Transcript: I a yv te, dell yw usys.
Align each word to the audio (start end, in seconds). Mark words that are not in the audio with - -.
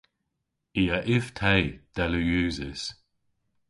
I 0.81 0.83
a 0.97 0.99
yv 1.15 1.25
te, 1.39 1.55
dell 1.95 2.13
yw 2.19 2.29
usys. 2.43 2.83